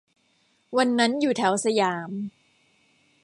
[0.77, 2.11] วันนั้นอยู่แถวสยาม